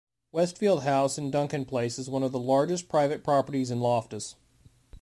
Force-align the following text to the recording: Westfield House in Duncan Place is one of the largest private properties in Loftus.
Westfield 0.31 0.81
House 0.81 1.19
in 1.19 1.29
Duncan 1.29 1.63
Place 1.63 1.99
is 1.99 2.09
one 2.09 2.23
of 2.23 2.31
the 2.31 2.39
largest 2.39 2.89
private 2.89 3.23
properties 3.23 3.69
in 3.69 3.79
Loftus. 3.81 4.33